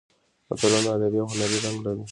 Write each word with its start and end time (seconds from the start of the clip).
متلونه 0.49 0.89
ادبي 0.97 1.17
او 1.21 1.27
هنري 1.33 1.57
رنګ 1.65 1.77
لري 1.85 2.03